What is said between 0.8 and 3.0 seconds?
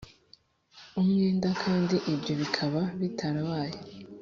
Umwenda kandi ibyo bikaba